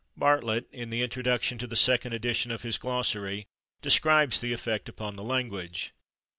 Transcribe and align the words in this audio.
Bartlett, 0.17 0.65
in 0.71 0.89
the 0.89 1.03
introduction 1.03 1.59
to 1.59 1.67
the 1.67 1.75
second 1.75 2.11
edition 2.13 2.49
of 2.49 2.63
his 2.63 2.79
Glossary, 2.79 3.45
describes 3.83 4.39
the 4.39 4.51
effect 4.51 4.89
upon 4.89 5.15
the 5.15 5.21
language. 5.23 5.93